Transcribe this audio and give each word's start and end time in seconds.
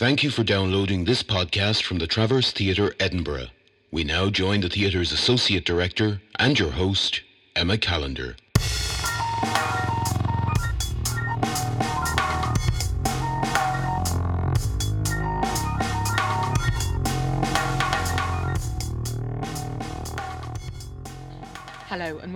Thank 0.00 0.24
you 0.24 0.30
for 0.30 0.44
downloading 0.44 1.04
this 1.04 1.22
podcast 1.22 1.82
from 1.82 1.98
the 1.98 2.06
Traverse 2.06 2.52
Theatre, 2.52 2.94
Edinburgh. 2.98 3.48
We 3.90 4.02
now 4.02 4.30
join 4.30 4.62
the 4.62 4.70
theatre's 4.70 5.12
Associate 5.12 5.62
Director 5.62 6.22
and 6.38 6.58
your 6.58 6.70
host, 6.70 7.20
Emma 7.54 7.76
Callender. 7.76 8.36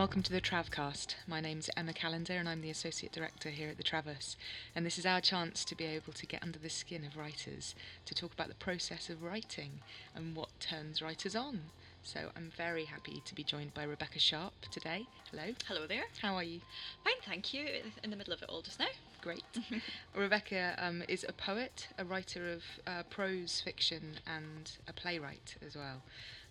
Welcome 0.04 0.22
to 0.22 0.32
the 0.32 0.38
Travcast. 0.38 1.14
My 1.26 1.40
name's 1.40 1.70
Emma 1.78 1.94
Callender 1.94 2.34
and 2.34 2.46
I'm 2.46 2.60
the 2.60 2.68
Associate 2.68 3.10
Director 3.10 3.48
here 3.48 3.70
at 3.70 3.78
the 3.78 3.82
Traverse. 3.82 4.36
And 4.76 4.84
this 4.84 4.98
is 4.98 5.06
our 5.06 5.22
chance 5.22 5.64
to 5.64 5.74
be 5.74 5.86
able 5.86 6.12
to 6.12 6.26
get 6.26 6.42
under 6.42 6.58
the 6.58 6.68
skin 6.68 7.06
of 7.06 7.16
writers, 7.16 7.74
to 8.04 8.14
talk 8.14 8.34
about 8.34 8.48
the 8.48 8.54
process 8.54 9.08
of 9.08 9.22
writing 9.22 9.80
and 10.14 10.36
what 10.36 10.50
turns 10.60 11.00
writers 11.00 11.34
on. 11.34 11.70
So 12.04 12.20
I'm 12.36 12.52
very 12.54 12.84
happy 12.84 13.22
to 13.24 13.34
be 13.34 13.42
joined 13.42 13.72
by 13.72 13.84
Rebecca 13.84 14.18
Sharp 14.18 14.52
today. 14.70 15.06
Hello. 15.30 15.54
Hello 15.66 15.86
there. 15.86 16.04
How 16.20 16.34
are 16.34 16.42
you? 16.42 16.60
Fine, 17.02 17.14
thank 17.24 17.54
you. 17.54 17.66
In 18.02 18.10
the 18.10 18.16
middle 18.16 18.34
of 18.34 18.42
it 18.42 18.48
all 18.50 18.60
just 18.60 18.78
now. 18.78 18.88
Great. 19.22 19.42
Rebecca 20.14 20.74
um, 20.78 21.02
is 21.08 21.24
a 21.26 21.32
poet, 21.32 21.88
a 21.98 22.04
writer 22.04 22.52
of 22.52 22.62
uh, 22.86 23.04
prose 23.08 23.62
fiction, 23.64 24.16
and 24.26 24.72
a 24.86 24.92
playwright 24.92 25.56
as 25.66 25.76
well. 25.76 26.02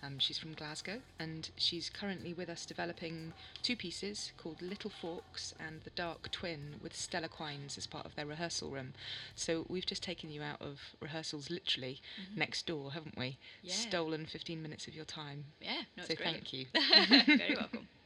Um, 0.03 0.19
she's 0.19 0.37
from 0.37 0.53
Glasgow 0.53 0.99
and 1.17 1.49
she's 1.55 1.89
currently 1.89 2.33
with 2.33 2.49
us 2.49 2.65
developing 2.65 3.31
two 3.61 3.77
pieces 3.77 4.33
called 4.37 4.61
Little 4.61 4.89
Forks 4.89 5.55
and 5.65 5.79
The 5.85 5.91
Dark 5.91 6.29
Twin 6.29 6.75
with 6.81 6.93
Stellar 6.93 7.29
Quines 7.29 7.77
as 7.77 7.87
part 7.87 8.05
of 8.05 8.13
their 8.15 8.25
rehearsal 8.25 8.69
room. 8.69 8.93
So 9.35 9.65
we've 9.69 9.85
just 9.85 10.03
taken 10.03 10.29
you 10.29 10.41
out 10.41 10.61
of 10.61 10.79
rehearsals 10.99 11.49
literally 11.49 12.01
next 12.35 12.65
door, 12.65 12.91
haven't 12.91 13.17
we? 13.17 13.37
Yeah. 13.61 13.73
Stolen 13.75 14.25
15 14.25 14.61
minutes 14.61 14.87
of 14.87 14.93
your 14.93 15.05
time. 15.05 15.42
Yeah, 15.61 15.81
no, 15.97 16.03
so 16.03 16.13
it's 16.13 16.21
great. 16.21 16.33
thank 16.33 16.53
you. 16.53 16.65
Very 17.37 17.55
welcome. 17.55 17.87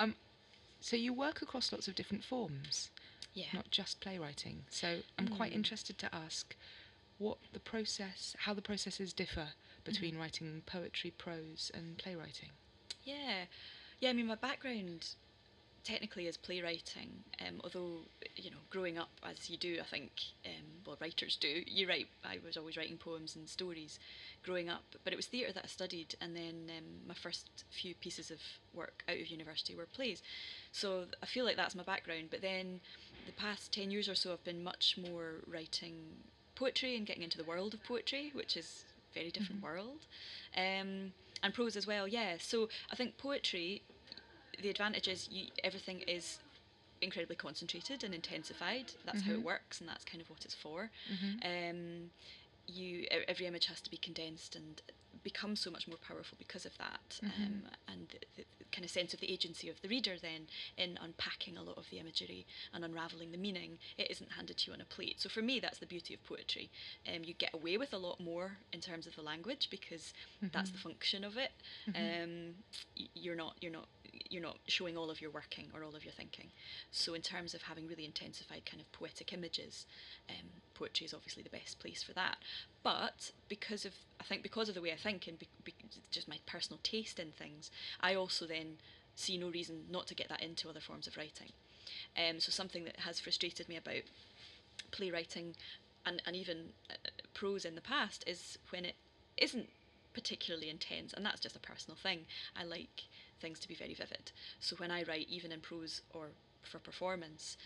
Um, 0.00 0.14
so 0.80 0.94
you 0.94 1.12
work 1.12 1.42
across 1.42 1.72
lots 1.72 1.88
of 1.88 1.94
different 1.96 2.22
forms, 2.22 2.90
Yeah. 3.34 3.46
not 3.52 3.68
just 3.70 4.00
playwriting. 4.00 4.62
So 4.70 4.98
I'm 5.18 5.26
quite 5.28 5.50
Mm. 5.52 5.56
interested 5.56 5.98
to 5.98 6.14
ask 6.14 6.54
what 7.18 7.38
the 7.52 7.58
process, 7.58 8.36
how 8.40 8.54
the 8.54 8.62
processes 8.62 9.12
differ 9.12 9.48
between 9.84 10.12
Mm-hmm. 10.12 10.20
writing 10.20 10.62
poetry, 10.66 11.10
prose, 11.10 11.70
and 11.74 11.98
playwriting. 11.98 12.50
Yeah. 13.04 13.46
Yeah, 13.98 14.10
I 14.10 14.12
mean, 14.12 14.26
my 14.28 14.36
background 14.36 15.08
technically 15.88 16.26
is 16.26 16.36
playwriting, 16.36 17.08
um, 17.40 17.60
although, 17.64 18.00
you 18.36 18.50
know, 18.50 18.58
growing 18.68 18.98
up 18.98 19.08
as 19.22 19.48
you 19.48 19.56
do, 19.56 19.78
I 19.80 19.84
think, 19.84 20.10
um, 20.44 20.66
well, 20.86 20.98
writers 21.00 21.36
do, 21.36 21.62
you 21.66 21.88
write, 21.88 22.08
I 22.22 22.38
was 22.44 22.58
always 22.58 22.76
writing 22.76 22.98
poems 22.98 23.36
and 23.36 23.48
stories 23.48 23.98
growing 24.44 24.68
up, 24.68 24.84
but 25.02 25.14
it 25.14 25.16
was 25.16 25.26
theatre 25.26 25.52
that 25.54 25.64
I 25.64 25.66
studied, 25.66 26.14
and 26.20 26.36
then 26.36 26.70
um, 26.76 26.84
my 27.08 27.14
first 27.14 27.64
few 27.70 27.94
pieces 27.94 28.30
of 28.30 28.38
work 28.74 29.02
out 29.08 29.16
of 29.16 29.28
university 29.28 29.74
were 29.74 29.86
plays. 29.86 30.22
So 30.72 31.04
I 31.22 31.26
feel 31.26 31.46
like 31.46 31.56
that's 31.56 31.74
my 31.74 31.84
background, 31.84 32.28
but 32.30 32.42
then 32.42 32.80
the 33.24 33.32
past 33.32 33.72
10 33.72 33.90
years 33.90 34.10
or 34.10 34.14
so 34.14 34.34
I've 34.34 34.44
been 34.44 34.62
much 34.62 34.98
more 35.10 35.36
writing 35.46 35.94
poetry 36.54 36.96
and 36.96 37.06
getting 37.06 37.22
into 37.22 37.38
the 37.38 37.44
world 37.44 37.72
of 37.72 37.82
poetry, 37.82 38.30
which 38.34 38.58
is 38.58 38.84
a 39.10 39.14
very 39.14 39.30
different 39.30 39.62
world. 39.62 40.06
Um, 40.54 41.12
and 41.42 41.54
prose 41.54 41.76
as 41.76 41.86
well, 41.86 42.06
yeah. 42.06 42.34
So 42.38 42.68
I 42.92 42.96
think 42.96 43.16
poetry, 43.16 43.82
the 44.62 44.70
advantage 44.70 45.08
is 45.08 45.28
you, 45.30 45.46
everything 45.64 46.00
is 46.06 46.38
incredibly 47.00 47.36
concentrated 47.36 48.02
and 48.04 48.12
intensified. 48.14 48.92
That's 49.04 49.22
how 49.22 49.32
it 49.32 49.42
works, 49.42 49.80
and 49.80 49.88
that's 49.88 50.04
kind 50.04 50.20
of 50.20 50.28
what 50.30 50.44
it's 50.44 50.54
for. 50.54 50.90
Um, 51.44 52.10
you 52.66 53.06
every 53.26 53.46
image 53.46 53.66
has 53.66 53.80
to 53.80 53.90
be 53.90 53.96
condensed 53.96 54.54
and 54.54 54.82
become 55.24 55.56
so 55.56 55.70
much 55.70 55.88
more 55.88 55.96
powerful 56.06 56.36
because 56.38 56.66
of 56.66 56.76
that, 56.78 57.18
um, 57.22 57.62
and 57.88 58.08
the, 58.08 58.18
the 58.36 58.44
kind 58.70 58.84
of 58.84 58.90
sense 58.90 59.14
of 59.14 59.20
the 59.20 59.32
agency 59.32 59.68
of 59.70 59.80
the 59.80 59.88
reader 59.88 60.16
then 60.20 60.46
in 60.76 60.98
unpacking 61.02 61.56
a 61.56 61.62
lot 61.62 61.78
of 61.78 61.88
the 61.90 61.98
imagery 61.98 62.44
and 62.74 62.84
unraveling 62.84 63.32
the 63.32 63.38
meaning. 63.38 63.78
It 63.96 64.10
isn't 64.10 64.32
handed 64.32 64.58
to 64.58 64.66
you 64.70 64.74
on 64.74 64.80
a 64.82 64.84
plate. 64.84 65.20
So 65.20 65.28
for 65.30 65.40
me, 65.40 65.58
that's 65.60 65.78
the 65.78 65.86
beauty 65.86 66.12
of 66.14 66.22
poetry. 66.24 66.68
Um, 67.06 67.24
you 67.24 67.32
get 67.32 67.54
away 67.54 67.78
with 67.78 67.94
a 67.94 67.98
lot 67.98 68.20
more 68.20 68.58
in 68.72 68.80
terms 68.80 69.06
of 69.06 69.16
the 69.16 69.22
language 69.22 69.68
because 69.70 70.12
that's 70.52 70.70
the 70.70 70.78
function 70.78 71.24
of 71.24 71.36
it. 71.38 71.52
Um, 71.96 72.54
y- 72.98 73.06
you're 73.14 73.34
not 73.36 73.54
you're 73.62 73.72
not 73.72 73.88
you're 74.30 74.42
not 74.42 74.58
showing 74.66 74.96
all 74.96 75.10
of 75.10 75.20
your 75.20 75.30
working 75.30 75.66
or 75.74 75.82
all 75.82 75.96
of 75.96 76.04
your 76.04 76.12
thinking. 76.12 76.48
So 76.90 77.14
in 77.14 77.22
terms 77.22 77.54
of 77.54 77.62
having 77.62 77.86
really 77.86 78.04
intensified 78.04 78.66
kind 78.66 78.80
of 78.80 78.90
poetic 78.92 79.32
images, 79.32 79.86
um, 80.28 80.46
poetry 80.74 81.06
is 81.06 81.14
obviously 81.14 81.42
the 81.42 81.50
best 81.50 81.78
place 81.78 82.02
for 82.02 82.12
that. 82.12 82.36
But 82.82 83.32
because 83.48 83.84
of 83.84 83.94
I 84.20 84.24
think 84.24 84.42
because 84.42 84.68
of 84.68 84.74
the 84.74 84.82
way 84.82 84.92
I 84.92 84.96
think 84.96 85.26
and 85.26 85.38
be, 85.38 85.48
be, 85.64 85.74
just 86.10 86.28
my 86.28 86.38
personal 86.46 86.80
taste 86.82 87.18
in 87.18 87.32
things, 87.32 87.70
I 88.00 88.14
also 88.14 88.46
then 88.46 88.76
see 89.14 89.36
no 89.38 89.50
reason 89.50 89.84
not 89.90 90.06
to 90.08 90.14
get 90.14 90.28
that 90.28 90.42
into 90.42 90.68
other 90.68 90.80
forms 90.80 91.06
of 91.06 91.16
writing. 91.16 91.52
Um, 92.16 92.40
so 92.40 92.50
something 92.50 92.84
that 92.84 93.00
has 93.00 93.20
frustrated 93.20 93.68
me 93.68 93.76
about 93.76 94.02
playwriting 94.90 95.54
and, 96.06 96.22
and 96.26 96.36
even 96.36 96.70
uh, 96.90 96.94
prose 97.34 97.64
in 97.64 97.74
the 97.74 97.80
past 97.80 98.24
is 98.26 98.58
when 98.70 98.84
it 98.84 98.94
isn't 99.36 99.68
particularly 100.14 100.68
intense, 100.68 101.12
and 101.12 101.24
that's 101.24 101.40
just 101.40 101.56
a 101.56 101.60
personal 101.60 101.96
thing. 101.96 102.26
I 102.56 102.64
like 102.64 103.04
things 103.40 103.58
to 103.60 103.68
be 103.68 103.74
very 103.74 103.94
vivid. 103.94 104.32
So 104.60 104.76
when 104.76 104.90
I 104.90 105.02
write, 105.04 105.28
even 105.28 105.52
in 105.52 105.60
prose 105.60 106.02
or 106.10 106.28
for 106.62 106.78
performance, 106.78 107.56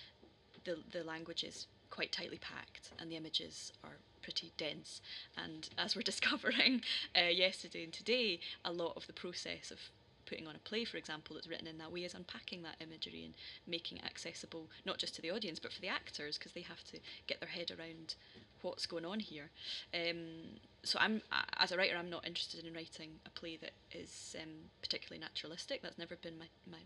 the 0.64 0.78
the 0.92 1.04
language 1.04 1.44
is 1.44 1.66
quite 1.90 2.12
tightly 2.12 2.38
packed, 2.38 2.90
and 2.98 3.10
the 3.10 3.16
images 3.16 3.72
are 3.84 3.98
pretty 4.22 4.52
dense. 4.56 5.00
And 5.36 5.68
as 5.78 5.94
we're 5.94 6.02
discovering 6.02 6.82
uh, 7.16 7.28
yesterday 7.28 7.84
and 7.84 7.92
today, 7.92 8.40
a 8.64 8.72
lot 8.72 8.94
of 8.96 9.06
the 9.06 9.12
process 9.12 9.70
of 9.70 9.78
putting 10.24 10.46
on 10.46 10.56
a 10.56 10.60
play, 10.60 10.84
for 10.84 10.96
example, 10.96 11.34
that's 11.34 11.48
written 11.48 11.66
in 11.66 11.78
that 11.78 11.92
way 11.92 12.04
is 12.04 12.14
unpacking 12.14 12.62
that 12.62 12.76
imagery 12.80 13.24
and 13.24 13.34
making 13.66 13.98
it 13.98 14.04
accessible 14.04 14.70
not 14.86 14.96
just 14.96 15.14
to 15.14 15.22
the 15.22 15.30
audience 15.30 15.58
but 15.58 15.72
for 15.72 15.80
the 15.80 15.88
actors 15.88 16.38
because 16.38 16.52
they 16.52 16.62
have 16.62 16.82
to 16.84 16.98
get 17.26 17.40
their 17.40 17.48
head 17.48 17.70
around 17.70 18.14
what's 18.62 18.86
going 18.86 19.04
on 19.04 19.20
here. 19.20 19.50
Um, 19.94 20.58
so 20.82 20.98
I'm 21.00 21.22
as 21.58 21.72
a 21.72 21.76
writer, 21.76 21.96
I'm 21.96 22.10
not 22.10 22.26
interested 22.26 22.64
in 22.64 22.74
writing 22.74 23.20
a 23.26 23.30
play 23.30 23.56
that 23.58 23.72
is 23.92 24.34
um, 24.40 24.70
particularly 24.80 25.20
naturalistic. 25.20 25.82
That's 25.82 25.98
never 25.98 26.16
been 26.16 26.38
my 26.38 26.46
my 26.70 26.78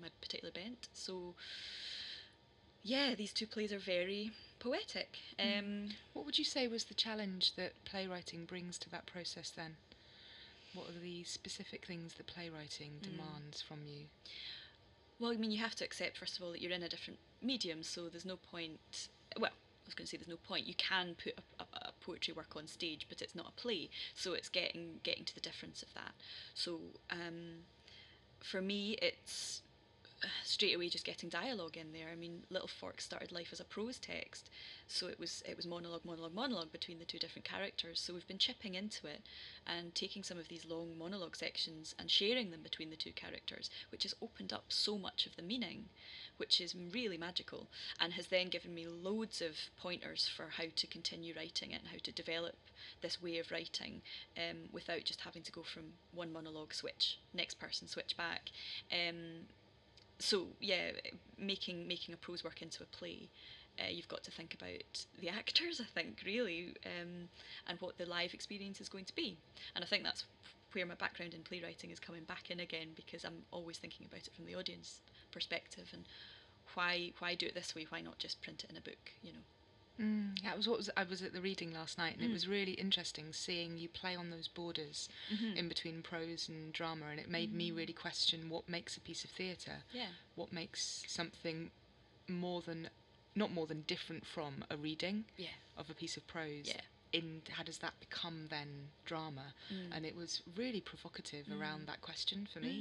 my 0.00 0.08
particular 0.20 0.52
bent. 0.52 0.88
So 0.92 1.34
yeah, 2.82 3.14
these 3.16 3.32
two 3.32 3.46
plays 3.46 3.72
are 3.72 3.78
very 3.78 4.30
poetic. 4.60 5.18
Um, 5.40 5.88
What 6.12 6.24
would 6.24 6.38
you 6.38 6.44
say 6.44 6.68
was 6.68 6.84
the 6.84 6.94
challenge 6.94 7.56
that 7.56 7.72
playwriting 7.84 8.44
brings 8.44 8.78
to 8.78 8.90
that 8.90 9.06
process 9.06 9.50
then? 9.50 9.76
What 10.72 10.88
are 10.90 11.00
the 11.00 11.24
specific 11.24 11.86
things 11.86 12.14
that 12.14 12.26
playwriting 12.26 13.00
Hmm. 13.02 13.10
demands 13.10 13.62
from 13.62 13.80
you? 13.86 14.06
Well, 15.18 15.32
I 15.32 15.36
mean, 15.36 15.50
you 15.50 15.58
have 15.58 15.74
to 15.76 15.84
accept, 15.84 16.18
first 16.18 16.36
of 16.36 16.42
all, 16.44 16.52
that 16.52 16.60
you're 16.60 16.72
in 16.72 16.82
a 16.82 16.88
different 16.88 17.18
medium, 17.40 17.82
so 17.82 18.08
there's 18.08 18.26
no 18.26 18.36
point. 18.36 19.08
Well, 19.38 19.50
I 19.86 19.88
was 19.88 19.94
going 19.94 20.06
to 20.06 20.10
say 20.10 20.16
there's 20.16 20.28
no 20.28 20.36
point. 20.36 20.66
You 20.66 20.74
can 20.74 21.14
put 21.22 21.38
a, 21.38 21.62
a, 21.62 21.66
a 21.88 21.92
poetry 22.00 22.34
work 22.34 22.56
on 22.56 22.66
stage, 22.66 23.06
but 23.08 23.22
it's 23.22 23.34
not 23.36 23.46
a 23.48 23.60
play, 23.60 23.88
so 24.14 24.32
it's 24.32 24.48
getting 24.48 25.00
getting 25.04 25.24
to 25.24 25.34
the 25.34 25.40
difference 25.40 25.82
of 25.82 25.94
that. 25.94 26.12
So, 26.54 26.80
um, 27.10 27.64
for 28.40 28.60
me, 28.60 28.98
it's 29.00 29.62
uh, 30.24 30.28
straight 30.42 30.74
away 30.74 30.88
just 30.88 31.04
getting 31.04 31.28
dialogue 31.28 31.76
in 31.76 31.92
there. 31.92 32.08
I 32.10 32.16
mean, 32.16 32.42
Little 32.50 32.68
Fork 32.68 33.00
started 33.00 33.32
life 33.32 33.50
as 33.52 33.60
a 33.60 33.64
prose 33.64 33.98
text, 33.98 34.50
so 34.88 35.06
it 35.06 35.20
was 35.20 35.42
it 35.46 35.56
was 35.56 35.66
monologue, 35.66 36.04
monologue, 36.04 36.34
monologue 36.34 36.72
between 36.72 36.98
the 36.98 37.04
two 37.04 37.18
different 37.18 37.44
characters. 37.44 38.00
So 38.00 38.14
we've 38.14 38.26
been 38.26 38.38
chipping 38.38 38.74
into 38.74 39.06
it 39.06 39.20
and 39.66 39.94
taking 39.94 40.22
some 40.24 40.38
of 40.38 40.48
these 40.48 40.64
long 40.64 40.98
monologue 40.98 41.36
sections 41.36 41.94
and 41.98 42.10
sharing 42.10 42.50
them 42.50 42.62
between 42.62 42.90
the 42.90 42.96
two 42.96 43.12
characters, 43.12 43.70
which 43.92 44.02
has 44.02 44.14
opened 44.22 44.52
up 44.52 44.64
so 44.68 44.98
much 44.98 45.26
of 45.26 45.36
the 45.36 45.42
meaning, 45.42 45.90
which 46.36 46.60
is 46.60 46.74
really 46.92 47.18
magical, 47.18 47.66
and 48.00 48.12
has 48.12 48.28
then 48.28 48.48
given 48.48 48.74
me 48.74 48.86
loads 48.86 49.40
of 49.40 49.56
pointers 49.76 50.28
for 50.28 50.46
how 50.56 50.64
to 50.74 50.86
continue 50.86 51.34
writing 51.36 51.70
it 51.70 51.80
and 51.80 51.88
how 51.88 51.98
to 52.02 52.12
develop 52.12 52.56
this 53.02 53.22
way 53.22 53.38
of 53.38 53.50
writing 53.50 54.02
um, 54.36 54.56
without 54.72 55.04
just 55.04 55.20
having 55.20 55.42
to 55.42 55.52
go 55.52 55.62
from 55.62 55.84
one 56.14 56.32
monologue 56.32 56.74
switch, 56.74 57.18
next 57.34 57.54
person 57.54 57.88
switch 57.88 58.16
back. 58.16 58.50
Um, 58.92 59.46
so 60.18 60.46
yeah, 60.60 60.92
making 61.38 61.86
making 61.86 62.14
a 62.14 62.16
prose 62.16 62.42
work 62.42 62.62
into 62.62 62.82
a 62.82 62.86
play, 62.86 63.28
uh, 63.78 63.88
you've 63.90 64.08
got 64.08 64.24
to 64.24 64.30
think 64.30 64.54
about 64.54 65.04
the 65.20 65.28
actors. 65.28 65.80
I 65.80 65.84
think 65.84 66.22
really, 66.24 66.74
um, 66.84 67.28
and 67.66 67.80
what 67.80 67.98
the 67.98 68.06
live 68.06 68.34
experience 68.34 68.80
is 68.80 68.88
going 68.88 69.04
to 69.06 69.14
be. 69.14 69.36
And 69.74 69.84
I 69.84 69.86
think 69.86 70.04
that's 70.04 70.24
where 70.72 70.86
my 70.86 70.94
background 70.94 71.34
in 71.34 71.42
playwriting 71.42 71.90
is 71.90 71.98
coming 71.98 72.24
back 72.24 72.50
in 72.50 72.60
again 72.60 72.88
because 72.94 73.24
I'm 73.24 73.44
always 73.50 73.78
thinking 73.78 74.06
about 74.06 74.26
it 74.26 74.34
from 74.34 74.46
the 74.46 74.54
audience 74.54 75.00
perspective 75.40 75.88
and 75.92 76.04
why 76.74 77.12
why 77.18 77.34
do 77.34 77.46
it 77.46 77.54
this 77.54 77.74
way? 77.74 77.86
Why 77.90 78.00
not 78.00 78.18
just 78.18 78.40
print 78.42 78.64
it 78.64 78.70
in 78.70 78.76
a 78.76 78.80
book? 78.80 79.12
You 79.22 79.32
know. 79.34 79.44
Mm, 79.98 80.42
that 80.44 80.56
was 80.56 80.66
what 80.68 80.76
was 80.78 80.90
I 80.96 81.04
was 81.04 81.22
at 81.22 81.32
the 81.32 81.40
reading 81.40 81.72
last 81.72 81.96
night, 81.98 82.14
and 82.14 82.22
Mm. 82.22 82.30
it 82.30 82.32
was 82.32 82.46
really 82.48 82.72
interesting 82.72 83.32
seeing 83.32 83.78
you 83.78 83.88
play 83.88 84.14
on 84.16 84.30
those 84.30 84.48
borders 84.48 85.08
Mm-hmm. 85.32 85.56
in 85.56 85.68
between 85.68 86.02
prose 86.02 86.48
and 86.50 86.72
drama, 86.72 87.06
and 87.10 87.18
it 87.20 87.30
made 87.30 87.52
me 87.54 87.70
really 87.70 87.92
question 87.94 88.48
what 88.50 88.68
makes 88.68 88.96
a 88.96 89.00
piece 89.00 89.24
of 89.24 89.30
theatre, 89.30 89.78
Yeah. 89.92 90.08
what 90.34 90.52
makes 90.52 91.02
something 91.06 91.70
more 92.28 92.60
than 92.62 92.88
not 93.34 93.50
more 93.52 93.66
than 93.66 93.82
different 93.82 94.26
from 94.26 94.64
a 94.70 94.76
reading 94.76 95.24
Yeah. 95.36 95.56
of 95.76 95.88
a 95.90 95.94
piece 95.94 96.16
of 96.16 96.26
prose 96.26 96.66
Yeah. 96.68 96.80
In 97.16 97.42
how 97.50 97.62
does 97.62 97.78
that 97.78 97.94
become 98.00 98.46
then 98.50 98.68
drama? 99.04 99.54
Mm. 99.72 99.96
And 99.96 100.06
it 100.06 100.14
was 100.16 100.42
really 100.56 100.80
provocative 100.80 101.46
around 101.50 101.82
Mm. 101.82 101.86
that 101.86 102.00
question 102.00 102.46
for 102.52 102.60
me. 102.60 102.74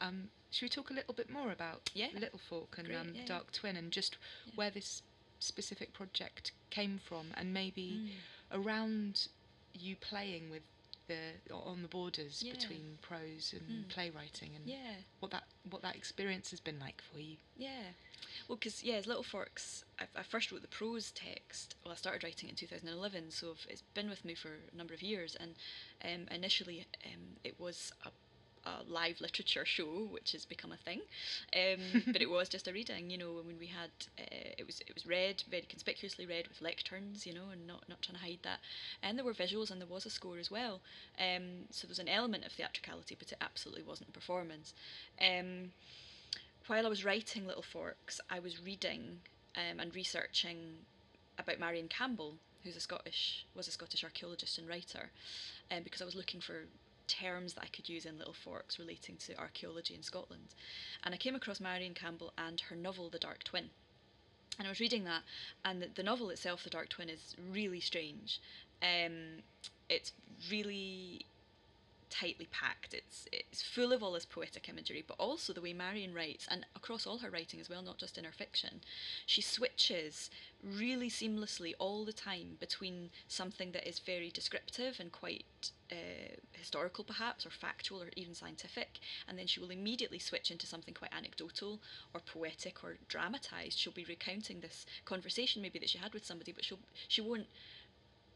Mm. 0.00 0.06
Um, 0.06 0.30
should 0.50 0.62
we 0.66 0.68
talk 0.68 0.90
a 0.90 0.94
little 0.94 1.14
bit 1.14 1.28
more 1.30 1.50
about 1.52 1.90
Yeah. 1.94 2.08
Little 2.14 2.38
Fork 2.38 2.78
and 2.78 2.86
Great, 2.86 2.96
um, 2.96 3.08
yeah, 3.14 3.20
yeah. 3.22 3.26
Dark 3.26 3.52
Twin 3.52 3.76
and 3.76 3.92
just 3.92 4.16
Yeah. 4.46 4.52
where 4.56 4.70
this 4.70 5.02
specific 5.38 5.92
project 5.92 6.52
came 6.70 6.98
from 6.98 7.32
and 7.36 7.52
maybe 7.52 7.90
Mm. 7.92 8.10
around 8.64 9.28
you 9.74 9.94
playing 9.96 10.50
with 10.50 10.62
the 11.06 11.32
on 11.52 11.82
the 11.82 11.88
borders 11.88 12.42
Yeah. 12.42 12.52
between 12.52 12.98
prose 13.02 13.52
and 13.52 13.86
Mm. 13.86 13.88
playwriting 13.88 14.54
and 14.56 14.66
Yeah. 14.66 14.94
what 15.20 15.30
that 15.30 15.44
what 15.70 15.82
that 15.82 15.96
experience 15.96 16.50
has 16.50 16.60
been 16.60 16.78
like 16.78 17.00
for 17.02 17.18
you. 17.20 17.36
Yeah. 17.56 17.92
Well, 18.48 18.56
because, 18.56 18.82
yeah, 18.82 18.94
as 18.94 19.06
Little 19.06 19.22
Forks, 19.22 19.84
I, 19.98 20.06
I 20.16 20.22
first 20.22 20.50
wrote 20.50 20.62
the 20.62 20.68
prose 20.68 21.10
text. 21.12 21.74
Well, 21.84 21.92
I 21.92 21.96
started 21.96 22.22
writing 22.24 22.48
in 22.48 22.54
2011, 22.56 23.30
so 23.30 23.56
it's 23.68 23.82
been 23.94 24.08
with 24.08 24.24
me 24.24 24.34
for 24.34 24.50
a 24.72 24.76
number 24.76 24.94
of 24.94 25.02
years. 25.02 25.34
And 25.36 25.54
um, 26.04 26.28
initially, 26.30 26.86
um, 27.04 27.36
it 27.44 27.58
was 27.60 27.92
a, 28.04 28.10
a 28.66 28.82
live 28.90 29.20
literature 29.20 29.64
show, 29.64 30.08
which 30.10 30.32
has 30.32 30.44
become 30.44 30.72
a 30.72 30.76
thing. 30.76 31.00
Um, 31.54 32.02
but 32.12 32.20
it 32.20 32.30
was 32.30 32.48
just 32.48 32.68
a 32.68 32.72
reading, 32.72 33.10
you 33.10 33.18
know, 33.18 33.32
when 33.44 33.58
we 33.58 33.66
had, 33.66 33.90
uh, 34.18 34.54
it 34.58 34.66
was 34.66 34.80
it 34.80 34.94
was 34.94 35.06
read, 35.06 35.42
very 35.50 35.62
conspicuously 35.62 36.26
read 36.26 36.48
with 36.48 36.60
lecterns, 36.60 37.26
you 37.26 37.34
know, 37.34 37.48
and 37.52 37.66
not, 37.66 37.88
not 37.88 38.02
trying 38.02 38.18
to 38.18 38.24
hide 38.24 38.40
that. 38.42 38.60
And 39.02 39.16
there 39.16 39.24
were 39.24 39.34
visuals 39.34 39.70
and 39.70 39.80
there 39.80 39.88
was 39.88 40.06
a 40.06 40.10
score 40.10 40.38
as 40.38 40.50
well. 40.50 40.80
Um, 41.18 41.66
so 41.70 41.86
there's 41.86 41.98
an 41.98 42.08
element 42.08 42.44
of 42.44 42.52
theatricality, 42.52 43.16
but 43.18 43.32
it 43.32 43.38
absolutely 43.40 43.84
wasn't 43.84 44.10
a 44.10 44.12
performance. 44.12 44.74
Um, 45.20 45.72
while 46.66 46.84
I 46.84 46.88
was 46.88 47.04
writing 47.04 47.46
Little 47.46 47.62
Forks, 47.62 48.20
I 48.28 48.40
was 48.40 48.60
reading 48.60 49.20
um, 49.56 49.78
and 49.80 49.94
researching 49.94 50.58
about 51.38 51.60
Marion 51.60 51.88
Campbell, 51.88 52.34
who's 52.64 52.76
a 52.76 52.80
Scottish 52.80 53.46
was 53.54 53.68
a 53.68 53.70
Scottish 53.70 54.02
archaeologist 54.02 54.58
and 54.58 54.68
writer, 54.68 55.10
um, 55.70 55.82
because 55.84 56.02
I 56.02 56.04
was 56.04 56.16
looking 56.16 56.40
for 56.40 56.64
terms 57.06 57.54
that 57.54 57.64
I 57.64 57.68
could 57.68 57.88
use 57.88 58.06
in 58.06 58.18
Little 58.18 58.34
Forks 58.34 58.78
relating 58.78 59.16
to 59.18 59.38
archaeology 59.38 59.94
in 59.94 60.02
Scotland, 60.02 60.54
and 61.04 61.14
I 61.14 61.18
came 61.18 61.34
across 61.34 61.60
Marion 61.60 61.94
Campbell 61.94 62.32
and 62.36 62.60
her 62.62 62.76
novel 62.76 63.08
The 63.10 63.18
Dark 63.18 63.44
Twin. 63.44 63.70
And 64.58 64.66
I 64.66 64.70
was 64.70 64.80
reading 64.80 65.04
that, 65.04 65.22
and 65.64 65.82
the, 65.82 65.88
the 65.94 66.02
novel 66.02 66.30
itself, 66.30 66.64
The 66.64 66.70
Dark 66.70 66.88
Twin, 66.88 67.08
is 67.08 67.36
really 67.50 67.80
strange. 67.80 68.40
Um, 68.82 69.42
it's 69.88 70.12
really 70.50 71.26
tightly 72.10 72.48
packed. 72.50 72.94
It's 72.94 73.26
it's 73.32 73.62
full 73.62 73.92
of 73.92 74.02
all 74.02 74.12
this 74.12 74.26
poetic 74.26 74.68
imagery, 74.68 75.04
but 75.06 75.16
also 75.18 75.52
the 75.52 75.60
way 75.60 75.72
Marion 75.72 76.14
writes, 76.14 76.46
and 76.50 76.66
across 76.74 77.06
all 77.06 77.18
her 77.18 77.30
writing 77.30 77.60
as 77.60 77.68
well, 77.68 77.82
not 77.82 77.98
just 77.98 78.18
in 78.18 78.24
her 78.24 78.32
fiction, 78.32 78.80
she 79.26 79.42
switches 79.42 80.30
really 80.62 81.10
seamlessly 81.10 81.74
all 81.78 82.04
the 82.04 82.12
time 82.12 82.56
between 82.58 83.10
something 83.28 83.72
that 83.72 83.88
is 83.88 83.98
very 83.98 84.30
descriptive 84.30 84.98
and 84.98 85.12
quite 85.12 85.44
uh, 85.92 85.94
historical, 86.52 87.04
perhaps, 87.04 87.46
or 87.46 87.50
factual, 87.50 88.02
or 88.02 88.08
even 88.16 88.34
scientific, 88.34 88.98
and 89.28 89.38
then 89.38 89.46
she 89.46 89.60
will 89.60 89.70
immediately 89.70 90.18
switch 90.18 90.50
into 90.50 90.66
something 90.66 90.94
quite 90.94 91.12
anecdotal 91.16 91.80
or 92.14 92.20
poetic 92.20 92.82
or 92.82 92.96
dramatized. 93.08 93.78
She'll 93.78 93.92
be 93.92 94.04
recounting 94.04 94.60
this 94.60 94.86
conversation 95.04 95.62
maybe 95.62 95.78
that 95.78 95.90
she 95.90 95.98
had 95.98 96.14
with 96.14 96.24
somebody, 96.24 96.52
but 96.52 96.64
she'll 96.64 96.78
she 97.08 97.20
won't 97.20 97.46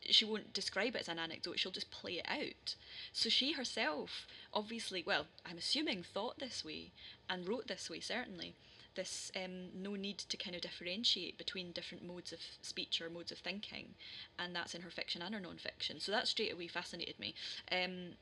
she 0.08 0.24
won't 0.24 0.52
describe 0.52 0.94
it 0.94 1.02
as 1.02 1.08
an 1.08 1.18
anecdote, 1.18 1.58
she'll 1.58 1.72
just 1.72 1.90
play 1.90 2.12
it 2.14 2.26
out. 2.28 2.74
So 3.12 3.28
she 3.28 3.52
herself, 3.52 4.26
obviously, 4.52 5.02
well, 5.06 5.26
I'm 5.44 5.58
assuming, 5.58 6.02
thought 6.02 6.38
this 6.38 6.64
way 6.64 6.92
and 7.28 7.46
wrote 7.46 7.66
this 7.66 7.90
way, 7.90 8.00
certainly. 8.00 8.54
This 8.96 9.30
um, 9.36 9.68
no 9.74 9.94
need 9.94 10.18
to 10.18 10.36
kind 10.36 10.56
of 10.56 10.62
differentiate 10.62 11.38
between 11.38 11.70
different 11.70 12.04
modes 12.04 12.32
of 12.32 12.40
speech 12.60 13.00
or 13.00 13.08
modes 13.08 13.30
of 13.30 13.38
thinking, 13.38 13.94
and 14.38 14.54
that's 14.54 14.74
in 14.74 14.82
her 14.82 14.90
fiction 14.90 15.22
and 15.22 15.32
her 15.32 15.40
non 15.40 15.58
fiction. 15.58 16.00
So 16.00 16.10
that 16.10 16.26
straight 16.26 16.52
away 16.52 16.66
fascinated 16.66 17.18
me. 17.20 17.34
Um, 17.70 18.14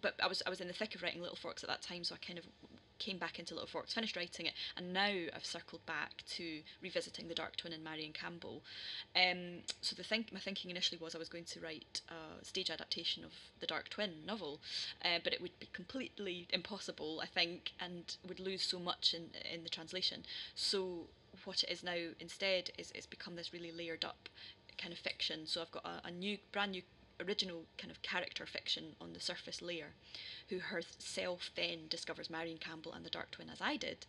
but 0.00 0.14
I 0.22 0.26
was 0.26 0.42
I 0.46 0.50
was 0.50 0.62
in 0.62 0.66
the 0.66 0.72
thick 0.72 0.94
of 0.94 1.02
writing 1.02 1.20
Little 1.20 1.36
Forks 1.36 1.62
at 1.62 1.68
that 1.68 1.82
time, 1.82 2.04
so 2.04 2.14
I 2.14 2.26
kind 2.26 2.38
of 2.38 2.46
came 2.98 3.18
back 3.18 3.38
into 3.38 3.54
Little 3.54 3.68
Forks, 3.68 3.94
finished 3.94 4.16
writing 4.16 4.46
it, 4.46 4.54
and 4.76 4.92
now 4.92 5.12
I've 5.34 5.44
circled 5.44 5.84
back 5.86 6.22
to 6.36 6.60
revisiting 6.82 7.28
The 7.28 7.34
Dark 7.34 7.56
Twin 7.56 7.72
and 7.72 7.84
Marion 7.84 8.12
Campbell. 8.12 8.62
Um, 9.14 9.62
so 9.80 9.94
the 9.96 10.04
think 10.04 10.32
my 10.32 10.40
thinking 10.40 10.70
initially 10.70 10.98
was 11.00 11.14
I 11.14 11.18
was 11.18 11.28
going 11.28 11.44
to 11.44 11.60
write 11.60 12.00
a 12.08 12.44
stage 12.44 12.70
adaptation 12.70 13.24
of 13.24 13.32
The 13.60 13.66
Dark 13.66 13.88
Twin 13.88 14.12
novel, 14.26 14.60
uh, 15.04 15.18
but 15.22 15.32
it 15.32 15.40
would 15.40 15.58
be 15.58 15.68
completely 15.72 16.46
impossible, 16.50 17.20
I 17.22 17.26
think, 17.26 17.72
and 17.80 18.16
would 18.28 18.40
lose 18.40 18.62
so 18.62 18.78
much 18.78 19.14
in 19.14 19.30
in 19.52 19.64
the 19.64 19.70
translation. 19.70 20.24
So 20.54 21.06
what 21.44 21.62
it 21.62 21.70
is 21.70 21.82
now 21.82 21.96
instead 22.20 22.70
is 22.78 22.92
it's 22.92 23.06
become 23.06 23.36
this 23.36 23.52
really 23.52 23.72
layered 23.72 24.04
up 24.04 24.28
kind 24.78 24.92
of 24.92 24.98
fiction. 24.98 25.46
So 25.46 25.62
I've 25.62 25.70
got 25.70 25.84
a, 25.84 26.08
a 26.08 26.10
new, 26.10 26.38
brand 26.52 26.72
new 26.72 26.82
original 27.20 27.62
kind 27.78 27.90
of 27.90 28.02
character 28.02 28.46
fiction 28.46 28.96
on 29.00 29.12
the 29.12 29.20
surface 29.20 29.62
layer 29.62 29.92
who 30.48 30.58
herself 30.58 31.50
then 31.56 31.86
discovers 31.88 32.30
Marion 32.30 32.58
Campbell 32.58 32.92
and 32.92 33.04
the 33.04 33.10
Dark 33.10 33.30
Twin 33.30 33.50
as 33.50 33.60
I 33.60 33.76
did. 33.76 34.06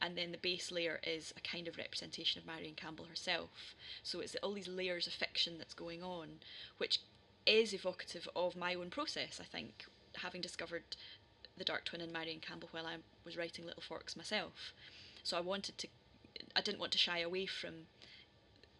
And 0.00 0.16
then 0.16 0.32
the 0.32 0.38
base 0.38 0.70
layer 0.70 1.00
is 1.04 1.32
a 1.36 1.48
kind 1.48 1.68
of 1.68 1.78
representation 1.78 2.40
of 2.40 2.46
Marion 2.46 2.74
Campbell 2.74 3.06
herself. 3.06 3.74
So 4.02 4.20
it's 4.20 4.36
all 4.42 4.52
these 4.52 4.68
layers 4.68 5.06
of 5.06 5.12
fiction 5.12 5.54
that's 5.58 5.74
going 5.74 6.02
on, 6.02 6.40
which 6.78 7.00
is 7.46 7.72
evocative 7.72 8.28
of 8.36 8.56
my 8.56 8.74
own 8.74 8.90
process, 8.90 9.40
I 9.40 9.44
think, 9.44 9.86
having 10.16 10.40
discovered 10.40 10.96
the 11.56 11.64
Dark 11.64 11.84
Twin 11.84 12.00
and 12.00 12.12
Marion 12.12 12.40
Campbell 12.40 12.68
while 12.72 12.86
I 12.86 12.96
was 13.24 13.36
writing 13.36 13.64
Little 13.64 13.82
Forks 13.82 14.16
myself. 14.16 14.72
So 15.22 15.36
I 15.36 15.40
wanted 15.40 15.78
to, 15.78 15.88
I 16.54 16.60
didn't 16.60 16.80
want 16.80 16.92
to 16.92 16.98
shy 16.98 17.20
away 17.20 17.46
from 17.46 17.86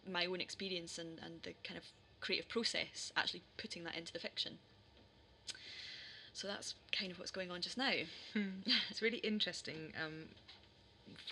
my 0.07 0.25
own 0.25 0.41
experience 0.41 0.97
and, 0.97 1.19
and 1.23 1.41
the 1.43 1.53
kind 1.63 1.77
of 1.77 1.85
creative 2.21 2.47
process, 2.49 3.11
actually 3.15 3.43
putting 3.57 3.83
that 3.85 3.95
into 3.95 4.11
the 4.13 4.19
fiction. 4.19 4.57
So 6.33 6.47
that's 6.47 6.75
kind 6.97 7.11
of 7.11 7.19
what's 7.19 7.31
going 7.31 7.51
on 7.51 7.61
just 7.61 7.77
now. 7.77 7.91
it's 8.89 9.01
really 9.01 9.17
interesting. 9.17 9.93
Um, 10.03 10.25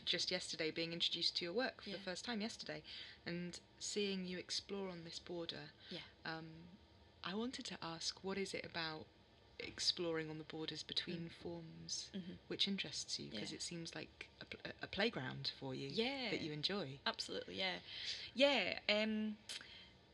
just 0.06 0.32
yesterday, 0.32 0.72
being 0.72 0.92
introduced 0.92 1.38
to 1.38 1.46
your 1.46 1.54
work 1.54 1.82
for 1.84 1.90
Yeah. 1.92 1.98
the 1.98 2.02
first 2.04 2.26
time 2.26 2.42
yesterday, 2.42 2.82
and 3.26 3.60
seeing 3.80 4.26
you 4.26 4.38
explore 4.38 4.90
on 4.90 5.04
this 5.04 5.20
border. 5.20 5.70
Yeah. 5.92 6.00
Um, 6.26 6.48
I 7.24 7.36
wanted 7.36 7.66
to 7.66 7.78
ask, 7.82 8.24
what 8.24 8.38
is 8.38 8.54
it 8.54 8.66
about 8.66 9.06
exploring 9.60 10.30
on 10.30 10.38
the 10.38 10.44
borders 10.46 10.84
between 10.84 11.30
forms 11.42 12.10
Mhm. 12.16 12.38
which 12.48 12.68
interests 12.68 13.20
you? 13.20 13.30
Because 13.30 13.52
Yeah. 13.52 13.56
it 13.56 13.62
seems 13.62 13.96
like 13.96 14.30
a, 14.42 14.46
pl- 14.46 14.72
a 14.82 14.88
playground 14.88 15.52
for 15.60 15.74
you 15.76 15.90
Yeah. 15.90 16.30
that 16.32 16.42
you 16.42 16.52
enjoy. 16.52 17.00
Absolutely, 17.06 17.56
yeah. 17.56 17.80
Yeah, 18.34 18.80
um, 18.90 19.38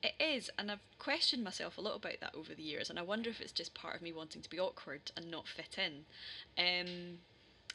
it 0.03 0.13
is, 0.19 0.49
and 0.59 0.69
I've 0.69 0.83
questioned 0.99 1.43
myself 1.43 1.77
a 1.77 1.81
lot 1.81 1.95
about 1.95 2.19
that 2.19 2.35
over 2.35 2.53
the 2.53 2.61
years, 2.61 2.89
and 2.89 2.99
I 2.99 3.03
wonder 3.03 3.29
if 3.29 3.39
it's 3.39 3.53
just 3.53 3.73
part 3.73 3.95
of 3.95 4.01
me 4.01 4.11
wanting 4.11 4.41
to 4.41 4.49
be 4.49 4.59
awkward 4.59 5.11
and 5.15 5.31
not 5.31 5.47
fit 5.47 5.77
in. 5.77 6.05
Um, 6.57 7.19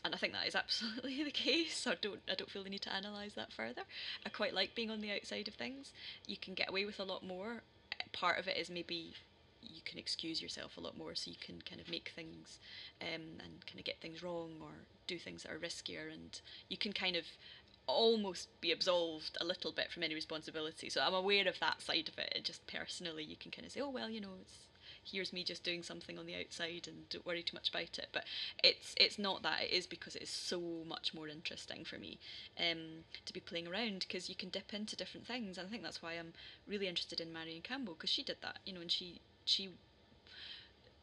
and 0.04 0.14
I 0.14 0.18
think 0.18 0.34
that 0.34 0.46
is 0.46 0.54
absolutely 0.54 1.24
the 1.24 1.30
case. 1.30 1.86
I 1.86 1.94
don't, 2.00 2.20
I 2.30 2.34
don't 2.34 2.50
feel 2.50 2.62
the 2.62 2.70
need 2.70 2.82
to 2.82 2.96
analyse 2.96 3.34
that 3.34 3.52
further. 3.52 3.82
I 4.26 4.28
quite 4.28 4.54
like 4.54 4.74
being 4.74 4.90
on 4.90 5.00
the 5.00 5.12
outside 5.12 5.48
of 5.48 5.54
things. 5.54 5.92
You 6.26 6.36
can 6.36 6.54
get 6.54 6.68
away 6.68 6.84
with 6.84 7.00
a 7.00 7.04
lot 7.04 7.24
more. 7.24 7.62
Part 8.12 8.38
of 8.38 8.46
it 8.46 8.56
is 8.56 8.68
maybe 8.68 9.14
you 9.62 9.80
can 9.84 9.98
excuse 9.98 10.40
yourself 10.40 10.76
a 10.76 10.80
lot 10.80 10.96
more, 10.96 11.14
so 11.14 11.30
you 11.30 11.36
can 11.40 11.60
kind 11.62 11.80
of 11.80 11.90
make 11.90 12.12
things 12.14 12.58
um, 13.00 13.40
and 13.42 13.66
kind 13.66 13.78
of 13.78 13.84
get 13.84 14.00
things 14.00 14.22
wrong 14.22 14.52
or 14.60 14.70
do 15.06 15.18
things 15.18 15.42
that 15.42 15.52
are 15.52 15.58
riskier, 15.58 16.12
and 16.12 16.40
you 16.68 16.76
can 16.76 16.92
kind 16.92 17.16
of 17.16 17.24
almost 17.88 18.48
be 18.60 18.70
absolved 18.70 19.36
a 19.40 19.44
little 19.44 19.72
bit 19.72 19.90
from 19.90 20.02
any 20.02 20.14
responsibility. 20.14 20.90
So 20.90 21.00
I'm 21.00 21.14
aware 21.14 21.48
of 21.48 21.58
that 21.60 21.82
side 21.82 22.08
of 22.08 22.18
it. 22.18 22.32
And 22.34 22.44
just 22.44 22.66
personally, 22.66 23.24
you 23.24 23.36
can 23.36 23.50
kind 23.50 23.66
of 23.66 23.72
say, 23.72 23.80
oh 23.80 23.90
well, 23.90 24.10
you 24.10 24.20
know, 24.20 24.36
it's 24.40 24.54
here's 25.10 25.32
me 25.32 25.42
just 25.42 25.64
doing 25.64 25.82
something 25.82 26.18
on 26.18 26.26
the 26.26 26.36
outside 26.36 26.86
and 26.86 27.08
don't 27.08 27.24
worry 27.24 27.42
too 27.42 27.56
much 27.56 27.70
about 27.70 27.98
it. 27.98 28.08
But 28.12 28.24
it's 28.62 28.94
it's 28.98 29.18
not 29.18 29.42
that. 29.42 29.62
It 29.62 29.72
is 29.72 29.86
because 29.86 30.14
it 30.14 30.22
is 30.22 30.30
so 30.30 30.60
much 30.86 31.14
more 31.14 31.28
interesting 31.28 31.84
for 31.84 31.98
me 31.98 32.18
um, 32.58 33.04
to 33.24 33.32
be 33.32 33.40
playing 33.40 33.66
around 33.66 34.00
because 34.00 34.28
you 34.28 34.34
can 34.34 34.50
dip 34.50 34.74
into 34.74 34.96
different 34.96 35.26
things. 35.26 35.58
And 35.58 35.66
I 35.66 35.70
think 35.70 35.82
that's 35.82 36.02
why 36.02 36.12
I'm 36.12 36.34
really 36.66 36.88
interested 36.88 37.20
in 37.20 37.32
Marion 37.32 37.62
Campbell 37.62 37.94
because 37.94 38.10
she 38.10 38.22
did 38.22 38.36
that, 38.42 38.58
you 38.64 38.72
know, 38.72 38.80
and 38.80 38.90
she 38.90 39.20
she 39.44 39.70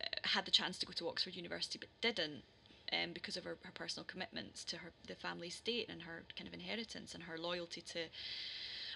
uh, 0.01 0.06
had 0.24 0.46
the 0.46 0.51
chance 0.51 0.77
to 0.80 0.86
go 0.86 0.94
to 0.94 1.10
Oxford 1.10 1.36
University 1.36 1.80
but 1.80 1.89
didn't 2.01 2.44
um, 2.92 3.12
because 3.13 3.38
of 3.38 3.44
her, 3.44 3.58
her 3.63 3.72
personal 3.74 4.06
commitments 4.06 4.63
to 4.65 4.77
her 4.77 4.92
the 5.08 5.15
family 5.15 5.48
estate 5.48 5.88
and 5.89 6.01
her 6.04 6.24
kind 6.38 6.48
of 6.48 6.54
inheritance 6.54 7.13
and 7.13 7.24
her 7.24 7.38
loyalty 7.38 7.82
to 7.82 8.00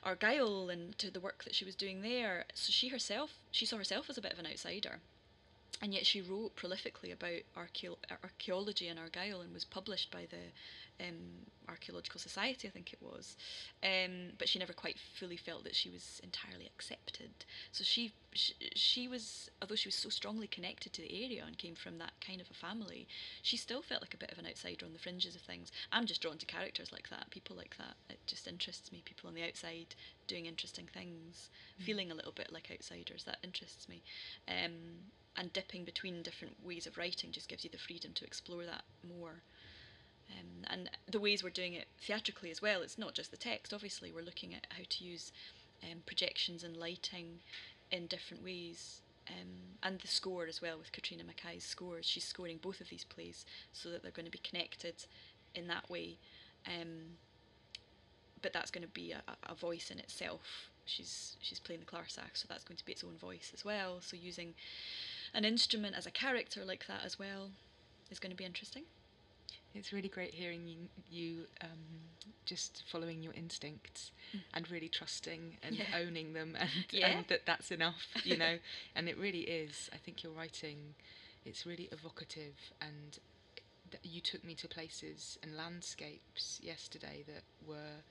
Argyll 0.03 0.69
and 0.69 0.97
to 0.97 1.11
the 1.11 1.19
work 1.19 1.43
that 1.43 1.55
she 1.55 1.65
was 1.65 1.75
doing 1.75 2.01
there. 2.01 2.45
So 2.53 2.71
she 2.71 2.89
herself, 2.89 3.31
she 3.51 3.65
saw 3.65 3.77
herself 3.77 4.09
as 4.09 4.17
a 4.17 4.21
bit 4.21 4.33
of 4.33 4.39
an 4.39 4.47
outsider. 4.47 4.99
And 5.81 5.93
yet 5.93 6.05
she 6.05 6.21
wrote 6.21 6.55
prolifically 6.55 7.13
about 7.13 7.41
archaeology 8.23 8.87
in 8.87 8.97
Argyll 8.97 9.41
and 9.41 9.53
was 9.53 9.65
published 9.65 10.11
by 10.11 10.27
the 10.29 11.05
um, 11.05 11.45
Archaeological 11.69 12.19
Society, 12.19 12.67
I 12.67 12.71
think 12.71 12.91
it 12.93 13.01
was. 13.01 13.37
Um, 13.83 14.33
but 14.37 14.49
she 14.49 14.59
never 14.59 14.73
quite 14.73 14.97
fully 14.97 15.37
felt 15.37 15.63
that 15.63 15.75
she 15.75 15.89
was 15.89 16.19
entirely 16.23 16.65
accepted. 16.65 17.29
So 17.71 17.83
she, 17.83 18.13
she, 18.33 18.53
she 18.75 19.07
was, 19.07 19.49
although 19.61 19.75
she 19.75 19.87
was 19.87 19.95
so 19.95 20.09
strongly 20.09 20.47
connected 20.47 20.93
to 20.93 21.01
the 21.01 21.23
area 21.23 21.43
and 21.45 21.57
came 21.57 21.75
from 21.75 21.97
that 21.99 22.13
kind 22.25 22.41
of 22.41 22.49
a 22.49 22.53
family, 22.53 23.07
she 23.41 23.57
still 23.57 23.81
felt 23.81 24.01
like 24.01 24.13
a 24.13 24.17
bit 24.17 24.31
of 24.31 24.39
an 24.39 24.47
outsider 24.47 24.85
on 24.85 24.93
the 24.93 24.99
fringes 24.99 25.35
of 25.35 25.41
things. 25.41 25.71
I'm 25.91 26.05
just 26.05 26.21
drawn 26.21 26.37
to 26.37 26.45
characters 26.45 26.91
like 26.91 27.09
that, 27.09 27.29
people 27.29 27.55
like 27.55 27.77
that. 27.77 27.95
It 28.09 28.19
just 28.25 28.47
interests 28.47 28.91
me. 28.91 29.01
People 29.05 29.27
on 29.27 29.35
the 29.35 29.43
outside 29.43 29.95
doing 30.27 30.45
interesting 30.45 30.87
things, 30.93 31.49
mm. 31.79 31.83
feeling 31.83 32.11
a 32.11 32.15
little 32.15 32.31
bit 32.31 32.51
like 32.51 32.69
outsiders. 32.71 33.23
That 33.23 33.37
interests 33.43 33.87
me. 33.87 34.01
Um, 34.47 35.11
and 35.35 35.53
dipping 35.53 35.85
between 35.85 36.21
different 36.21 36.55
ways 36.65 36.85
of 36.85 36.97
writing 36.97 37.31
just 37.31 37.47
gives 37.47 37.63
you 37.63 37.69
the 37.69 37.77
freedom 37.77 38.11
to 38.13 38.25
explore 38.25 38.65
that 38.65 38.83
more. 39.07 39.41
Um, 40.29 40.65
and 40.69 40.89
the 41.09 41.19
ways 41.19 41.43
we're 41.43 41.49
doing 41.49 41.73
it 41.73 41.87
theatrically 41.99 42.51
as 42.51 42.61
well, 42.61 42.81
it's 42.81 42.97
not 42.97 43.13
just 43.13 43.31
the 43.31 43.37
text, 43.37 43.73
obviously, 43.73 44.11
we're 44.11 44.21
looking 44.21 44.53
at 44.53 44.67
how 44.69 44.83
to 44.87 45.03
use 45.03 45.31
um, 45.83 45.99
projections 46.05 46.63
and 46.63 46.77
lighting 46.77 47.39
in 47.91 48.07
different 48.07 48.43
ways. 48.43 49.01
Um, 49.27 49.77
and 49.83 49.99
the 49.99 50.07
score 50.07 50.47
as 50.47 50.61
well 50.61 50.77
with 50.77 50.91
Catriona 50.91 51.23
McKay's 51.23 51.63
scores. 51.63 52.05
She's 52.05 52.23
scoring 52.23 52.59
both 52.61 52.81
of 52.81 52.89
these 52.89 53.03
plays 53.03 53.45
so 53.73 53.89
that 53.89 54.01
they're 54.01 54.11
going 54.11 54.25
to 54.25 54.31
be 54.31 54.39
connected 54.39 55.05
in 55.53 55.67
that 55.67 55.89
way. 55.89 56.17
Um, 56.65 57.17
but 58.41 58.53
that's 58.53 58.71
going 58.71 58.83
to 58.83 58.89
be 58.91 59.11
a, 59.11 59.21
a 59.47 59.53
voice 59.53 59.91
in 59.91 59.99
itself. 59.99 60.69
She's 60.85 61.37
she's 61.39 61.59
playing 61.59 61.81
the 61.81 61.85
clarsach, 61.85 62.33
so 62.33 62.47
that's 62.49 62.63
going 62.63 62.77
to 62.77 62.85
be 62.85 62.93
its 62.93 63.03
own 63.03 63.17
voice 63.17 63.51
as 63.53 63.63
well. 63.63 63.97
So 64.01 64.17
using 64.17 64.55
an 65.33 65.45
instrument 65.45 65.95
as 65.95 66.07
a 66.07 66.11
character 66.11 66.65
like 66.65 66.87
that 66.87 67.01
as 67.05 67.19
well 67.19 67.51
is 68.09 68.19
going 68.19 68.31
to 68.31 68.35
be 68.35 68.45
interesting. 68.45 68.83
It's 69.75 69.93
really 69.93 70.09
great 70.09 70.33
hearing 70.33 70.67
you, 70.67 70.77
you 71.09 71.45
um, 71.61 72.01
just 72.45 72.83
following 72.91 73.21
your 73.21 73.33
instincts 73.33 74.11
mm. 74.35 74.39
and 74.53 74.69
really 74.71 74.89
trusting 74.89 75.57
and 75.61 75.75
yeah. 75.75 75.85
owning 75.95 76.33
them, 76.33 76.55
and, 76.59 76.69
yeah. 76.91 77.07
and, 77.09 77.25
that 77.27 77.45
that's 77.45 77.71
enough, 77.71 78.07
you 78.23 78.37
know. 78.43 78.57
and 78.95 79.07
it 79.07 79.17
really 79.17 79.41
is. 79.41 79.89
I 79.93 79.97
think 79.97 80.23
your 80.23 80.33
writing, 80.33 80.95
it's 81.45 81.65
really 81.65 81.87
evocative, 81.91 82.55
and 82.81 83.19
you 84.03 84.21
took 84.21 84.43
me 84.43 84.55
to 84.55 84.67
places 84.67 85.37
and 85.43 85.55
landscapes 85.55 86.59
yesterday 86.63 87.23
that 87.27 87.43
were 87.67 88.01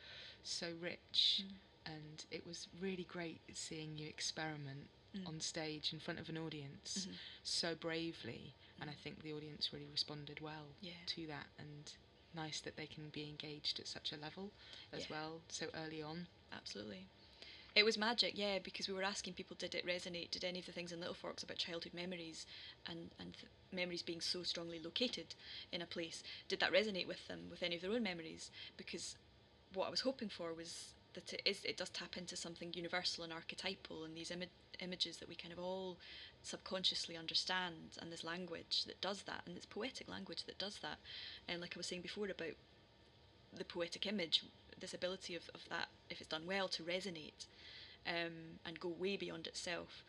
so 0.44 0.68
rich, 0.80 1.44
mm. 1.44 1.92
and 1.92 2.24
it 2.30 2.46
was 2.46 2.68
really 2.80 3.06
great 3.10 3.40
seeing 3.52 3.98
you 3.98 4.08
experiment 4.08 4.88
mm. 5.16 5.26
on 5.26 5.40
stage 5.40 5.92
in 5.92 5.98
front 5.98 6.20
of 6.20 6.28
an 6.28 6.38
audience 6.38 7.00
mm-hmm. 7.00 7.12
so 7.42 7.74
bravely 7.74 8.54
and 8.80 8.90
I 8.90 8.94
think 8.94 9.22
the 9.22 9.32
audience 9.32 9.70
really 9.72 9.88
responded 9.90 10.40
well 10.40 10.66
yeah. 10.80 10.92
to 11.06 11.26
that 11.26 11.46
and 11.58 11.92
nice 12.34 12.60
that 12.60 12.76
they 12.76 12.86
can 12.86 13.08
be 13.10 13.28
engaged 13.28 13.80
at 13.80 13.88
such 13.88 14.12
a 14.12 14.16
level 14.16 14.50
as 14.92 15.00
yeah. 15.08 15.16
well 15.16 15.40
so 15.48 15.66
early 15.84 16.02
on 16.02 16.26
absolutely 16.52 17.06
it 17.74 17.84
was 17.84 17.96
magic 17.96 18.32
yeah 18.34 18.58
because 18.62 18.88
we 18.88 18.94
were 18.94 19.02
asking 19.02 19.32
people 19.32 19.56
did 19.58 19.74
it 19.74 19.86
resonate 19.86 20.30
did 20.30 20.44
any 20.44 20.58
of 20.58 20.66
the 20.66 20.72
things 20.72 20.92
in 20.92 21.00
little 21.00 21.14
forks 21.14 21.42
about 21.42 21.56
childhood 21.56 21.94
memories 21.94 22.46
and 22.86 23.10
and 23.18 23.36
memories 23.72 24.02
being 24.02 24.20
so 24.20 24.42
strongly 24.42 24.78
located 24.82 25.34
in 25.72 25.82
a 25.82 25.86
place 25.86 26.22
did 26.48 26.60
that 26.60 26.72
resonate 26.72 27.06
with 27.06 27.26
them 27.28 27.40
with 27.50 27.62
any 27.62 27.76
of 27.76 27.82
their 27.82 27.92
own 27.92 28.02
memories 28.02 28.50
because 28.76 29.16
what 29.74 29.86
i 29.86 29.90
was 29.90 30.00
hoping 30.00 30.28
for 30.28 30.52
was 30.52 30.92
that 31.14 31.32
it 31.32 31.42
is 31.44 31.64
it 31.64 31.76
does 31.76 31.90
tap 31.90 32.16
into 32.16 32.36
something 32.36 32.72
universal 32.74 33.24
and 33.24 33.32
archetypal 33.32 34.04
and 34.04 34.16
these 34.16 34.30
Im- 34.30 34.42
images 34.80 35.18
that 35.18 35.28
we 35.28 35.34
kind 35.34 35.52
of 35.52 35.58
all 35.58 35.96
subconsciously 36.42 37.16
understand 37.16 37.98
and 38.00 38.12
this 38.12 38.24
language 38.24 38.84
that 38.86 39.00
does 39.00 39.22
that 39.22 39.42
and 39.46 39.56
this 39.56 39.66
poetic 39.66 40.08
language 40.08 40.44
that 40.44 40.58
does 40.58 40.78
that. 40.78 40.98
And 41.48 41.60
like 41.60 41.74
I 41.76 41.78
was 41.78 41.86
saying 41.86 42.02
before 42.02 42.26
about 42.26 42.56
the 43.56 43.64
poetic 43.64 44.06
image 44.06 44.44
this 44.80 44.94
ability 44.94 45.34
of, 45.34 45.50
of 45.54 45.68
that 45.68 45.88
if 46.10 46.20
it's 46.20 46.28
done 46.28 46.46
well 46.46 46.68
to 46.68 46.82
resonate 46.82 47.46
um, 48.06 48.58
and 48.64 48.78
go 48.80 48.88
way 48.88 49.16
beyond 49.16 49.46
itself. 49.46 50.04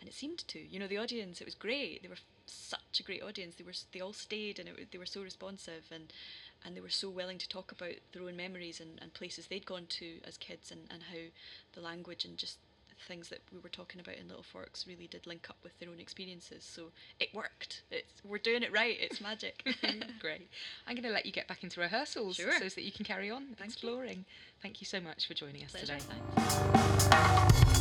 And 0.00 0.08
it 0.08 0.14
seemed 0.14 0.46
to 0.48 0.58
you 0.58 0.78
know 0.78 0.86
the 0.86 0.98
audience 0.98 1.40
it 1.40 1.46
was 1.46 1.54
great. 1.54 2.02
They 2.02 2.08
were 2.08 2.16
such 2.46 3.00
a 3.00 3.02
great 3.02 3.22
audience. 3.22 3.56
They 3.56 3.64
were 3.64 3.72
they 3.92 4.00
all 4.00 4.12
stayed 4.12 4.58
and 4.58 4.68
it, 4.68 4.92
they 4.92 4.98
were 4.98 5.06
so 5.06 5.22
responsive 5.22 5.84
and 5.90 6.12
and 6.64 6.76
they 6.76 6.80
were 6.80 6.88
so 6.88 7.08
willing 7.08 7.38
to 7.38 7.48
talk 7.48 7.70
about 7.70 7.94
their 8.12 8.22
own 8.22 8.36
memories 8.36 8.80
and, 8.80 8.98
and 9.00 9.14
places 9.14 9.46
they'd 9.46 9.66
gone 9.66 9.86
to 9.88 10.18
as 10.24 10.36
kids 10.36 10.72
and, 10.72 10.80
and 10.90 11.04
how 11.04 11.18
the 11.74 11.80
language 11.80 12.24
and 12.24 12.36
just 12.36 12.58
things 13.06 13.28
that 13.28 13.40
we 13.52 13.58
were 13.58 13.68
talking 13.68 14.00
about 14.00 14.16
in 14.16 14.28
Little 14.28 14.42
Forks 14.42 14.86
really 14.86 15.06
did 15.06 15.26
link 15.26 15.46
up 15.48 15.56
with 15.62 15.78
their 15.78 15.88
own 15.88 16.00
experiences. 16.00 16.64
So 16.64 16.90
it 17.20 17.34
worked. 17.34 17.82
It's, 17.90 18.22
we're 18.24 18.38
doing 18.38 18.62
it 18.62 18.72
right. 18.72 18.96
It's 19.00 19.20
magic. 19.20 19.64
Great. 20.20 20.48
I'm 20.86 20.94
going 20.94 21.04
to 21.04 21.10
let 21.10 21.26
you 21.26 21.32
get 21.32 21.48
back 21.48 21.62
into 21.62 21.80
rehearsals 21.80 22.36
sure. 22.36 22.52
so 22.58 22.64
that 22.64 22.82
you 22.82 22.92
can 22.92 23.04
carry 23.04 23.30
on 23.30 23.54
Thank 23.56 23.72
exploring. 23.72 24.18
You. 24.18 24.24
Thank 24.62 24.80
you 24.80 24.86
so 24.86 25.00
much 25.00 25.26
for 25.26 25.34
joining 25.34 25.64
us 25.64 25.72
Pleasure. 25.72 25.98
today. 25.98 26.04
Thanks. 26.34 27.77